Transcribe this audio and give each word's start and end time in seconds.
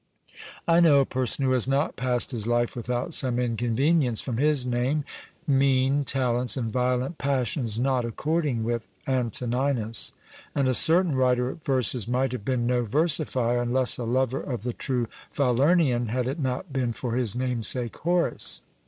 I 0.67 0.79
know 0.79 0.99
a 0.99 1.05
person 1.05 1.45
who 1.45 1.51
has 1.51 1.67
not 1.67 1.95
passed 1.95 2.31
his 2.31 2.47
life 2.47 2.75
without 2.75 3.13
some 3.13 3.37
inconvenience 3.37 4.19
from 4.19 4.37
his 4.37 4.65
name, 4.65 5.03
mean 5.45 6.05
talents 6.05 6.57
and 6.57 6.73
violent 6.73 7.19
passions 7.19 7.77
not 7.77 8.03
according 8.03 8.63
with 8.63 8.87
Antoninus; 9.07 10.11
and 10.55 10.67
a 10.67 10.73
certain 10.73 11.13
writer 11.13 11.51
of 11.51 11.61
verses 11.61 12.07
might 12.07 12.31
have 12.31 12.43
been 12.43 12.65
no 12.65 12.83
versifier, 12.83 13.61
and 13.61 13.75
less 13.75 13.99
a 13.99 14.03
lover 14.03 14.41
of 14.41 14.63
the 14.63 14.73
true 14.73 15.07
Falernian, 15.31 16.07
had 16.07 16.25
it 16.27 16.39
not 16.39 16.73
been 16.73 16.93
for 16.93 17.15
his 17.15 17.35
namesake 17.35 17.95
Horace. 17.99 18.61